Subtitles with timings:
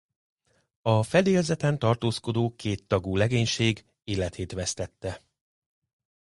[0.81, 5.21] A fedélzeten tartózkodó kéttagú legénység életét vesztette.